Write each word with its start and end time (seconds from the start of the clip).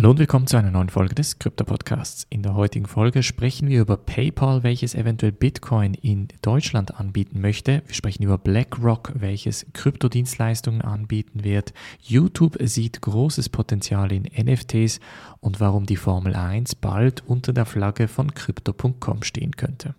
Hallo 0.00 0.12
und 0.12 0.18
willkommen 0.18 0.46
zu 0.46 0.56
einer 0.56 0.70
neuen 0.70 0.88
Folge 0.88 1.14
des 1.14 1.38
Krypto 1.38 1.62
Podcasts. 1.62 2.26
In 2.30 2.42
der 2.42 2.54
heutigen 2.54 2.86
Folge 2.86 3.22
sprechen 3.22 3.68
wir 3.68 3.82
über 3.82 3.98
PayPal, 3.98 4.62
welches 4.62 4.94
eventuell 4.94 5.30
Bitcoin 5.30 5.92
in 5.92 6.28
Deutschland 6.40 6.98
anbieten 6.98 7.42
möchte. 7.42 7.82
Wir 7.84 7.94
sprechen 7.94 8.22
über 8.22 8.38
BlackRock, 8.38 9.12
welches 9.16 9.66
Kryptodienstleistungen 9.74 10.80
anbieten 10.80 11.44
wird. 11.44 11.74
YouTube 12.00 12.56
sieht 12.62 13.02
großes 13.02 13.50
Potenzial 13.50 14.10
in 14.10 14.22
NFTs 14.22 15.00
und 15.40 15.60
warum 15.60 15.84
die 15.84 15.96
Formel 15.96 16.34
1 16.34 16.76
bald 16.76 17.22
unter 17.26 17.52
der 17.52 17.66
Flagge 17.66 18.08
von 18.08 18.32
Crypto.com 18.32 19.22
stehen 19.22 19.54
könnte. 19.54 19.94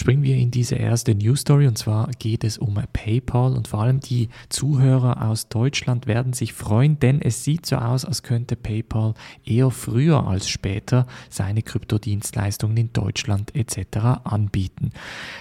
Springen 0.00 0.22
wir 0.22 0.36
in 0.36 0.50
diese 0.50 0.76
erste 0.76 1.14
News 1.14 1.40
Story 1.40 1.66
und 1.66 1.76
zwar 1.76 2.08
geht 2.18 2.42
es 2.42 2.56
um 2.56 2.80
PayPal 2.92 3.52
und 3.52 3.68
vor 3.68 3.82
allem 3.82 4.00
die 4.00 4.30
Zuhörer 4.48 5.28
aus 5.28 5.48
Deutschland 5.48 6.06
werden 6.06 6.32
sich 6.32 6.54
freuen, 6.54 6.98
denn 6.98 7.20
es 7.20 7.44
sieht 7.44 7.66
so 7.66 7.76
aus, 7.76 8.06
als 8.06 8.22
könnte 8.22 8.56
PayPal 8.56 9.12
eher 9.44 9.70
früher 9.70 10.26
als 10.26 10.48
später 10.48 11.06
seine 11.28 11.60
Kryptodienstleistungen 11.60 12.78
in 12.78 12.92
Deutschland 12.94 13.54
etc. 13.54 14.24
anbieten. 14.24 14.92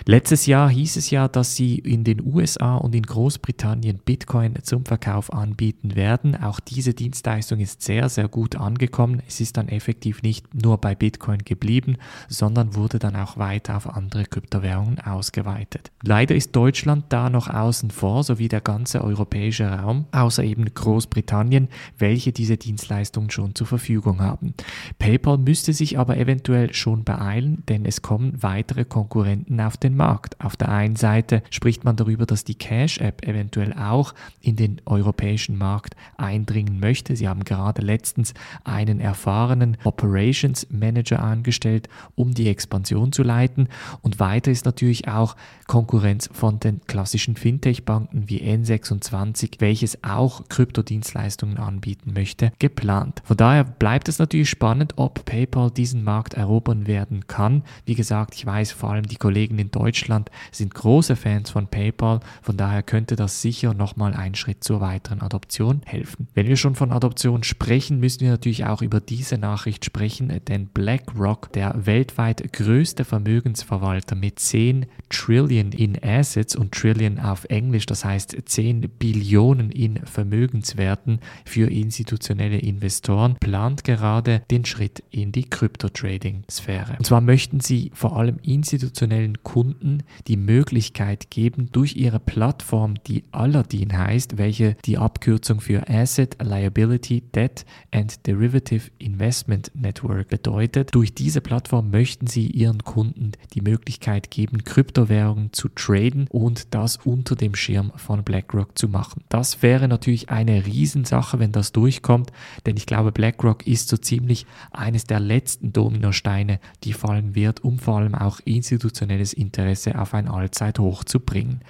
Letztes 0.05 0.45
Jahr 0.45 0.69
hieß 0.69 0.97
es 0.97 1.09
ja, 1.09 1.29
dass 1.29 1.55
sie 1.55 1.79
in 1.79 2.03
den 2.03 2.21
USA 2.21 2.75
und 2.75 2.93
in 2.93 3.03
Großbritannien 3.03 3.99
Bitcoin 4.03 4.55
zum 4.63 4.83
Verkauf 4.83 5.31
anbieten 5.31 5.95
werden. 5.95 6.35
Auch 6.35 6.59
diese 6.59 6.93
Dienstleistung 6.93 7.61
ist 7.61 7.81
sehr, 7.81 8.09
sehr 8.09 8.27
gut 8.27 8.57
angekommen. 8.57 9.21
Es 9.25 9.39
ist 9.39 9.55
dann 9.55 9.69
effektiv 9.69 10.21
nicht 10.21 10.53
nur 10.53 10.77
bei 10.79 10.95
Bitcoin 10.95 11.39
geblieben, 11.45 11.95
sondern 12.27 12.75
wurde 12.75 12.99
dann 12.99 13.15
auch 13.15 13.37
weiter 13.37 13.77
auf 13.77 13.87
andere 13.87 14.25
Kryptodienstleistungen 14.25 14.48
Kryptowährungen 14.49 14.99
ausgeweitet. 14.99 15.91
Leider 16.01 16.35
ist 16.35 16.55
Deutschland 16.55 17.05
da 17.09 17.29
noch 17.29 17.49
außen 17.49 17.91
vor, 17.91 18.23
sowie 18.23 18.47
der 18.47 18.61
ganze 18.61 19.03
europäische 19.03 19.69
Raum, 19.69 20.05
außer 20.11 20.43
eben 20.43 20.65
Großbritannien, 20.65 21.67
welche 21.97 22.31
diese 22.31 22.57
Dienstleistungen 22.57 23.29
schon 23.29 23.53
zur 23.53 23.67
Verfügung 23.67 24.21
haben. 24.21 24.53
PayPal 24.97 25.37
müsste 25.37 25.73
sich 25.73 25.99
aber 25.99 26.17
eventuell 26.17 26.73
schon 26.73 27.03
beeilen, 27.03 27.63
denn 27.69 27.85
es 27.85 28.01
kommen 28.01 28.41
weitere 28.41 28.85
Konkurrenten 28.85 29.61
auf 29.61 29.77
den 29.77 29.95
Markt. 29.95 30.39
Auf 30.41 30.57
der 30.57 30.69
einen 30.69 30.95
Seite 30.95 31.43
spricht 31.51 31.83
man 31.83 31.95
darüber, 31.95 32.25
dass 32.25 32.43
die 32.43 32.55
Cash-App 32.55 33.27
eventuell 33.27 33.73
auch 33.73 34.15
in 34.41 34.55
den 34.55 34.81
europäischen 34.85 35.57
Markt 35.57 35.95
eindringen 36.17 36.79
möchte. 36.79 37.15
Sie 37.15 37.27
haben 37.27 37.43
gerade 37.43 37.81
letztens 37.81 38.33
einen 38.63 38.99
erfahrenen 38.99 39.77
Operations 39.83 40.67
Manager 40.71 41.21
angestellt, 41.21 41.87
um 42.15 42.33
die 42.33 42.47
Expansion 42.47 43.11
zu 43.11 43.21
leiten 43.21 43.67
und 44.01 44.19
weiter 44.19 44.38
weiter 44.39 44.51
ist 44.51 44.63
natürlich 44.63 45.09
auch 45.09 45.35
Konkurrenz 45.67 46.29
von 46.31 46.61
den 46.61 46.79
klassischen 46.87 47.35
Fintech-Banken 47.35 48.29
wie 48.29 48.41
N26, 48.41 49.55
welches 49.59 50.01
auch 50.01 50.47
Kryptodienstleistungen 50.47 51.57
anbieten 51.57 52.13
möchte, 52.13 52.53
geplant. 52.57 53.21
Von 53.25 53.35
daher 53.35 53.65
bleibt 53.65 54.07
es 54.07 54.17
natürlich 54.17 54.49
spannend, 54.49 54.93
ob 54.95 55.25
PayPal 55.25 55.71
diesen 55.71 56.05
Markt 56.05 56.35
erobern 56.35 56.87
werden 56.87 57.27
kann. 57.27 57.63
Wie 57.85 57.95
gesagt, 57.95 58.33
ich 58.35 58.45
weiß 58.45 58.71
vor 58.71 58.91
allem 58.91 59.07
die 59.07 59.17
Kollegen 59.17 59.59
in 59.59 59.71
Deutschland 59.71 60.31
sind 60.53 60.73
große 60.73 61.17
Fans 61.17 61.49
von 61.49 61.67
PayPal, 61.67 62.21
von 62.41 62.55
daher 62.55 62.81
könnte 62.81 63.17
das 63.17 63.41
sicher 63.41 63.73
nochmal 63.73 64.13
ein 64.13 64.35
Schritt 64.35 64.63
zur 64.63 64.79
weiteren 64.79 65.21
Adoption 65.21 65.81
helfen. 65.85 66.29
Wenn 66.33 66.47
wir 66.47 66.55
schon 66.55 66.75
von 66.75 66.93
Adoption 66.93 67.43
sprechen, 67.43 67.99
müssen 67.99 68.21
wir 68.21 68.31
natürlich 68.31 68.65
auch 68.65 68.81
über 68.81 69.01
diese 69.01 69.37
Nachricht 69.37 69.83
sprechen, 69.83 70.31
denn 70.47 70.67
BlackRock, 70.67 71.51
der 71.51 71.75
weltweit 71.85 72.53
größte 72.53 73.03
Vermögensverwalter 73.03 74.15
mit 74.15 74.28
mit 74.29 74.37
10 74.37 74.85
Trillion 75.09 75.71
in 75.71 75.97
Assets 76.03 76.55
und 76.55 76.71
Trillion 76.71 77.17
auf 77.17 77.45
Englisch, 77.45 77.87
das 77.87 78.05
heißt 78.05 78.37
10 78.45 78.81
Billionen 78.99 79.71
in 79.71 80.05
Vermögenswerten 80.05 81.19
für 81.45 81.67
institutionelle 81.71 82.59
Investoren, 82.59 83.37
plant 83.39 83.83
gerade 83.83 84.43
den 84.51 84.65
Schritt 84.65 85.03
in 85.09 85.31
die 85.31 85.45
Krypto-Trading-Sphäre. 85.45 86.97
Und 86.99 87.05
zwar 87.05 87.21
möchten 87.21 87.59
sie 87.59 87.89
vor 87.95 88.17
allem 88.17 88.37
institutionellen 88.43 89.41
Kunden 89.41 90.03
die 90.27 90.37
Möglichkeit 90.37 91.31
geben, 91.31 91.69
durch 91.71 91.95
ihre 91.95 92.19
Plattform, 92.19 92.93
die 93.07 93.23
Aladdin 93.31 93.97
heißt, 93.97 94.37
welche 94.37 94.75
die 94.85 94.99
Abkürzung 94.99 95.59
für 95.59 95.89
Asset, 95.89 96.37
Liability, 96.39 97.21
Debt 97.33 97.65
and 97.91 98.27
Derivative 98.27 98.91
Investment 98.99 99.71
Network 99.73 100.29
bedeutet, 100.29 100.93
durch 100.93 101.15
diese 101.15 101.41
Plattform 101.41 101.89
möchten 101.89 102.27
sie 102.27 102.45
ihren 102.45 102.83
Kunden 102.83 103.31
die 103.55 103.61
Möglichkeit 103.61 104.18
Möglichkeit 104.19 104.31
geben, 104.31 104.63
Kryptowährungen 104.63 105.53
zu 105.53 105.69
traden 105.69 106.27
und 106.29 106.73
das 106.73 106.97
unter 106.97 107.35
dem 107.35 107.55
Schirm 107.55 107.91
von 107.95 108.23
BlackRock 108.23 108.77
zu 108.77 108.87
machen. 108.87 109.23
Das 109.29 109.61
wäre 109.61 109.87
natürlich 109.87 110.29
eine 110.29 110.65
Riesensache, 110.65 111.39
wenn 111.39 111.51
das 111.51 111.71
durchkommt, 111.71 112.31
denn 112.65 112.77
ich 112.77 112.85
glaube, 112.85 113.11
BlackRock 113.11 113.65
ist 113.67 113.89
so 113.89 113.97
ziemlich 113.97 114.45
eines 114.71 115.05
der 115.05 115.19
letzten 115.19 115.73
Dominosteine, 115.73 116.59
die 116.83 116.93
fallen 116.93 117.35
wird, 117.35 117.63
um 117.63 117.79
vor 117.79 117.97
allem 117.97 118.15
auch 118.15 118.39
institutionelles 118.45 119.33
Interesse 119.33 119.99
auf 119.99 120.13
ein 120.13 120.27
Allzeithoch 120.27 121.03
zu 121.03 121.19
bringen. 121.19 121.61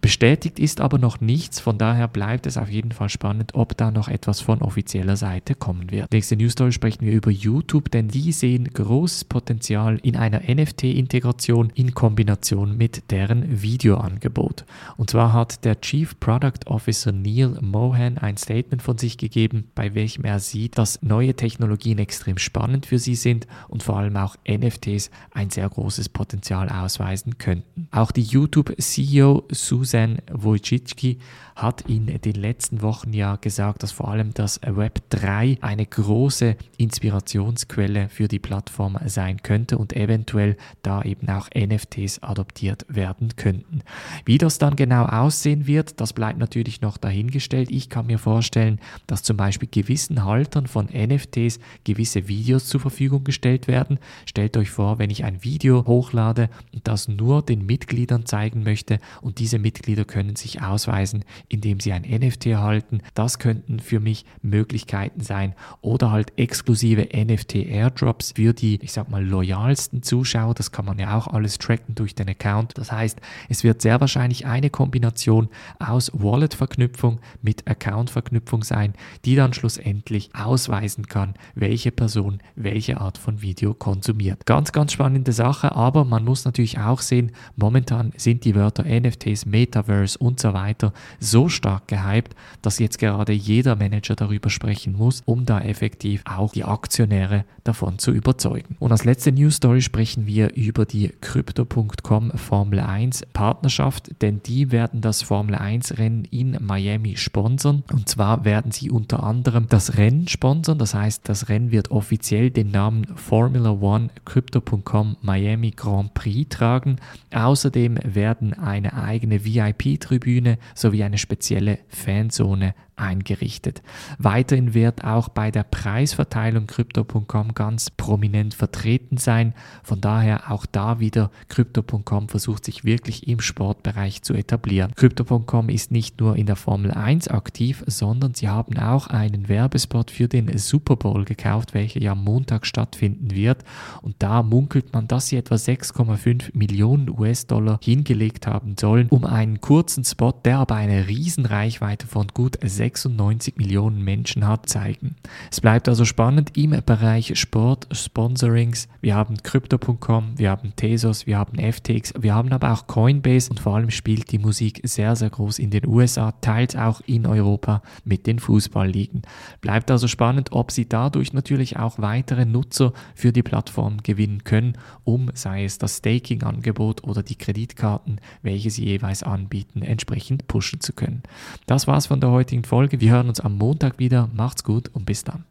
Bestätigt 0.00 0.58
ist 0.58 0.80
aber 0.80 0.98
noch 0.98 1.20
nichts, 1.20 1.60
von 1.60 1.78
daher 1.78 2.08
bleibt 2.08 2.46
es 2.46 2.56
auf 2.56 2.70
jeden 2.70 2.92
Fall 2.92 3.08
spannend, 3.08 3.54
ob 3.54 3.76
da 3.76 3.90
noch 3.90 4.08
etwas 4.08 4.40
von 4.40 4.62
offizieller 4.62 5.16
Seite 5.16 5.54
kommen 5.54 5.90
wird. 5.90 6.12
Nächste 6.12 6.36
News 6.36 6.52
Story 6.52 6.72
sprechen 6.72 7.06
wir 7.06 7.12
über 7.12 7.30
YouTube, 7.30 7.90
denn 7.90 8.08
die 8.08 8.32
sehen 8.32 8.68
großes 8.72 9.24
Potenzial 9.24 9.98
in 10.02 10.16
einer 10.16 10.42
NFT-Integration 10.48 11.70
in 11.74 11.91
Kombination 11.92 12.76
mit 12.76 13.10
deren 13.10 13.62
Videoangebot. 13.62 14.64
Und 14.96 15.10
zwar 15.10 15.32
hat 15.32 15.64
der 15.64 15.80
Chief 15.80 16.18
Product 16.18 16.66
Officer 16.66 17.12
Neil 17.12 17.58
Mohan 17.60 18.18
ein 18.18 18.36
Statement 18.36 18.82
von 18.82 18.98
sich 18.98 19.18
gegeben, 19.18 19.70
bei 19.74 19.94
welchem 19.94 20.24
er 20.24 20.40
sieht, 20.40 20.78
dass 20.78 21.00
neue 21.02 21.34
Technologien 21.34 21.98
extrem 21.98 22.38
spannend 22.38 22.86
für 22.86 22.98
sie 22.98 23.14
sind 23.14 23.46
und 23.68 23.82
vor 23.82 23.96
allem 23.96 24.16
auch 24.16 24.36
NFTs 24.48 25.10
ein 25.32 25.50
sehr 25.50 25.68
großes 25.68 26.08
Potenzial 26.08 26.68
ausweisen 26.68 27.38
könnten. 27.38 27.88
Auch 27.90 28.10
die 28.10 28.22
YouTube-CEO 28.22 29.44
Susan 29.50 30.18
Wojcicki 30.30 31.18
hat 31.54 31.82
in 31.82 32.06
den 32.06 32.34
letzten 32.34 32.82
Wochen 32.82 33.12
ja 33.12 33.36
gesagt, 33.36 33.82
dass 33.82 33.92
vor 33.92 34.08
allem 34.08 34.32
das 34.34 34.60
Web 34.64 35.02
3 35.10 35.58
eine 35.60 35.86
große 35.86 36.56
Inspirationsquelle 36.78 38.08
für 38.08 38.28
die 38.28 38.38
Plattform 38.38 38.98
sein 39.06 39.42
könnte 39.42 39.76
und 39.78 39.94
eventuell 39.94 40.56
da 40.82 41.02
eben 41.02 41.28
auch 41.28 41.48
NFTs 41.54 41.81
NFTs 41.82 42.22
adoptiert 42.22 42.84
werden 42.88 43.36
könnten. 43.36 43.82
Wie 44.24 44.38
das 44.38 44.58
dann 44.58 44.76
genau 44.76 45.04
aussehen 45.04 45.66
wird, 45.66 46.00
das 46.00 46.12
bleibt 46.12 46.38
natürlich 46.38 46.80
noch 46.80 46.96
dahingestellt. 46.96 47.70
Ich 47.70 47.88
kann 47.88 48.06
mir 48.06 48.18
vorstellen, 48.18 48.80
dass 49.06 49.22
zum 49.22 49.36
Beispiel 49.36 49.68
gewissen 49.70 50.24
Haltern 50.24 50.66
von 50.66 50.86
NFTs 50.86 51.58
gewisse 51.84 52.28
Videos 52.28 52.66
zur 52.66 52.80
Verfügung 52.80 53.24
gestellt 53.24 53.68
werden. 53.68 53.98
Stellt 54.26 54.56
euch 54.56 54.70
vor, 54.70 54.98
wenn 54.98 55.10
ich 55.10 55.24
ein 55.24 55.42
Video 55.44 55.86
hochlade 55.86 56.48
das 56.84 57.08
nur 57.08 57.42
den 57.42 57.64
Mitgliedern 57.66 58.26
zeigen 58.26 58.62
möchte 58.62 58.98
und 59.20 59.38
diese 59.38 59.58
Mitglieder 59.58 60.04
können 60.04 60.36
sich 60.36 60.62
ausweisen, 60.62 61.24
indem 61.48 61.80
sie 61.80 61.92
ein 61.92 62.02
NFT 62.02 62.46
erhalten. 62.46 63.00
Das 63.14 63.38
könnten 63.38 63.80
für 63.80 64.00
mich 64.00 64.24
Möglichkeiten 64.42 65.20
sein 65.20 65.54
oder 65.80 66.10
halt 66.10 66.32
exklusive 66.36 67.08
NFT 67.14 67.56
Airdrops 67.56 68.32
für 68.32 68.52
die, 68.52 68.78
ich 68.82 68.92
sag 68.92 69.10
mal, 69.10 69.24
loyalsten 69.24 70.02
Zuschauer. 70.02 70.54
Das 70.54 70.72
kann 70.72 70.84
man 70.84 70.98
ja 70.98 71.16
auch 71.16 71.28
alles 71.28 71.58
tracken 71.62 71.94
durch 71.94 72.14
den 72.14 72.28
Account. 72.28 72.76
Das 72.76 72.92
heißt, 72.92 73.20
es 73.48 73.64
wird 73.64 73.82
sehr 73.82 74.00
wahrscheinlich 74.00 74.46
eine 74.46 74.70
Kombination 74.70 75.48
aus 75.78 76.10
Wallet-Verknüpfung 76.14 77.20
mit 77.40 77.66
Account-Verknüpfung 77.68 78.62
sein, 78.62 78.94
die 79.24 79.36
dann 79.36 79.52
schlussendlich 79.52 80.30
ausweisen 80.34 81.06
kann, 81.06 81.34
welche 81.54 81.92
Person 81.92 82.40
welche 82.56 83.00
Art 83.00 83.18
von 83.18 83.42
Video 83.42 83.74
konsumiert. 83.74 84.46
Ganz, 84.46 84.72
ganz 84.72 84.92
spannende 84.92 85.32
Sache, 85.32 85.74
aber 85.74 86.04
man 86.04 86.24
muss 86.24 86.44
natürlich 86.44 86.78
auch 86.78 87.00
sehen, 87.00 87.32
momentan 87.56 88.12
sind 88.16 88.44
die 88.44 88.54
Wörter 88.54 88.84
NFTs, 88.84 89.46
Metaverse 89.46 90.18
und 90.18 90.40
so 90.40 90.52
weiter 90.52 90.92
so 91.20 91.48
stark 91.48 91.88
gehypt, 91.88 92.34
dass 92.62 92.78
jetzt 92.78 92.98
gerade 92.98 93.32
jeder 93.32 93.76
Manager 93.76 94.14
darüber 94.14 94.50
sprechen 94.50 94.94
muss, 94.94 95.22
um 95.24 95.46
da 95.46 95.60
effektiv 95.60 96.22
auch 96.24 96.52
die 96.52 96.64
Aktionäre 96.64 97.44
davon 97.64 97.98
zu 97.98 98.10
überzeugen. 98.10 98.76
Und 98.78 98.92
als 98.92 99.04
letzte 99.04 99.32
News 99.32 99.56
Story 99.56 99.80
sprechen 99.82 100.26
wir 100.26 100.54
über 100.54 100.84
die 100.84 101.12
Krypto 101.20 101.51
Auto.com 101.52 102.30
Formel 102.30 102.80
1 102.80 103.26
Partnerschaft, 103.34 104.22
denn 104.22 104.42
die 104.42 104.72
werden 104.72 105.02
das 105.02 105.20
Formel 105.20 105.54
1 105.54 105.98
Rennen 105.98 106.24
in 106.24 106.56
Miami 106.60 107.16
sponsern. 107.16 107.82
Und 107.92 108.08
zwar 108.08 108.46
werden 108.46 108.72
sie 108.72 108.90
unter 108.90 109.22
anderem 109.22 109.66
das 109.68 109.98
Rennen 109.98 110.28
sponsern. 110.28 110.78
Das 110.78 110.94
heißt, 110.94 111.28
das 111.28 111.50
Rennen 111.50 111.70
wird 111.70 111.90
offiziell 111.90 112.50
den 112.50 112.70
Namen 112.70 113.04
Formula 113.16 113.70
One 113.70 114.08
Crypto.com 114.24 115.16
Miami 115.20 115.72
Grand 115.72 116.14
Prix 116.14 116.48
tragen. 116.48 116.96
Außerdem 117.34 117.98
werden 118.02 118.54
eine 118.54 118.94
eigene 118.94 119.44
VIP-Tribüne 119.44 120.58
sowie 120.74 121.02
eine 121.02 121.18
spezielle 121.18 121.80
Fanzone 121.88 122.74
eingerichtet. 123.02 123.82
Weiterhin 124.18 124.74
wird 124.74 125.04
auch 125.04 125.28
bei 125.28 125.50
der 125.50 125.64
Preisverteilung 125.64 126.66
Crypto.com 126.66 127.54
ganz 127.54 127.90
prominent 127.90 128.54
vertreten 128.54 129.16
sein. 129.16 129.54
Von 129.82 130.00
daher 130.00 130.50
auch 130.50 130.64
da 130.64 131.00
wieder 131.00 131.30
Crypto.com 131.48 132.28
versucht 132.28 132.64
sich 132.64 132.84
wirklich 132.84 133.26
im 133.28 133.40
Sportbereich 133.40 134.22
zu 134.22 134.34
etablieren. 134.34 134.92
Crypto.com 134.94 135.68
ist 135.68 135.90
nicht 135.90 136.20
nur 136.20 136.36
in 136.36 136.46
der 136.46 136.56
Formel 136.56 136.92
1 136.92 137.28
aktiv, 137.28 137.82
sondern 137.86 138.34
sie 138.34 138.48
haben 138.48 138.78
auch 138.78 139.08
einen 139.08 139.48
Werbespot 139.48 140.10
für 140.10 140.28
den 140.28 140.56
Super 140.58 140.96
Bowl 140.96 141.24
gekauft, 141.24 141.74
welcher 141.74 142.00
ja 142.00 142.12
am 142.12 142.22
Montag 142.24 142.66
stattfinden 142.66 143.32
wird. 143.32 143.64
Und 144.00 144.16
da 144.20 144.42
munkelt 144.42 144.92
man, 144.92 145.08
dass 145.08 145.26
sie 145.26 145.36
etwa 145.36 145.56
6,5 145.56 146.50
Millionen 146.56 147.10
US-Dollar 147.10 147.80
hingelegt 147.82 148.46
haben 148.46 148.76
sollen, 148.78 149.08
um 149.08 149.24
einen 149.24 149.60
kurzen 149.60 150.04
Spot, 150.04 150.32
der 150.44 150.58
aber 150.58 150.76
eine 150.76 151.08
Riesenreichweite 151.08 152.06
von 152.06 152.28
gut 152.28 152.62
96 152.92 153.56
Millionen 153.56 154.02
Menschen 154.02 154.46
hat, 154.46 154.68
zeigen. 154.68 155.16
Es 155.50 155.60
bleibt 155.60 155.88
also 155.88 156.04
spannend 156.04 156.56
im 156.56 156.76
Bereich 156.84 157.38
Sport, 157.38 157.88
Sponsorings. 157.92 158.88
Wir 159.00 159.14
haben 159.14 159.36
Crypto.com, 159.42 160.38
wir 160.38 160.50
haben 160.50 160.74
Tesos, 160.76 161.26
wir 161.26 161.38
haben 161.38 161.58
FTX, 161.58 162.14
wir 162.20 162.34
haben 162.34 162.52
aber 162.52 162.72
auch 162.72 162.86
Coinbase 162.86 163.50
und 163.50 163.60
vor 163.60 163.76
allem 163.76 163.90
spielt 163.90 164.30
die 164.32 164.38
Musik 164.38 164.80
sehr, 164.84 165.16
sehr 165.16 165.30
groß 165.30 165.58
in 165.58 165.70
den 165.70 165.86
USA, 165.86 166.32
teils 166.32 166.76
auch 166.76 167.00
in 167.06 167.26
Europa 167.26 167.82
mit 168.04 168.26
den 168.26 168.38
Fußballligen. 168.38 169.22
Bleibt 169.60 169.90
also 169.90 170.08
spannend, 170.08 170.52
ob 170.52 170.70
sie 170.70 170.88
dadurch 170.88 171.32
natürlich 171.32 171.78
auch 171.78 171.98
weitere 171.98 172.44
Nutzer 172.44 172.92
für 173.14 173.32
die 173.32 173.42
Plattform 173.42 173.98
gewinnen 174.02 174.44
können, 174.44 174.76
um 175.04 175.30
sei 175.34 175.64
es 175.64 175.78
das 175.78 175.98
Staking-Angebot 175.98 177.04
oder 177.04 177.22
die 177.22 177.36
Kreditkarten, 177.36 178.20
welche 178.42 178.70
sie 178.70 178.84
jeweils 178.84 179.22
anbieten, 179.22 179.82
entsprechend 179.82 180.46
pushen 180.46 180.80
zu 180.80 180.92
können. 180.92 181.22
Das 181.66 181.86
war's 181.86 182.06
von 182.06 182.20
der 182.20 182.30
heutigen 182.30 182.64
Folge. 182.82 183.00
Wir 183.00 183.12
hören 183.12 183.28
uns 183.28 183.38
am 183.38 183.58
Montag 183.58 184.00
wieder. 184.00 184.28
Macht's 184.34 184.64
gut 184.64 184.90
und 184.92 185.06
bis 185.06 185.22
dann. 185.22 185.44